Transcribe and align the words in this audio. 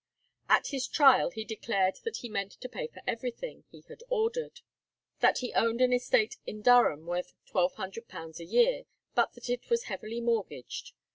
At 0.49 0.69
his 0.69 0.87
trial 0.87 1.29
he 1.29 1.45
declared 1.45 1.97
that 2.05 2.17
he 2.25 2.27
meant 2.27 2.53
to 2.53 2.67
pay 2.67 2.87
for 2.87 3.03
everything 3.05 3.65
he 3.69 3.85
had 3.87 4.01
ordered, 4.09 4.61
that 5.19 5.37
he 5.45 5.53
owned 5.53 5.79
an 5.79 5.93
estate 5.93 6.37
in 6.43 6.63
Durham 6.63 7.05
worth 7.05 7.35
£1200 7.53 8.39
a 8.39 8.43
year, 8.45 8.85
but 9.13 9.33
that 9.33 9.47
it 9.47 9.69
was 9.69 9.83
heavily 9.83 10.19
mortgaged. 10.19 10.93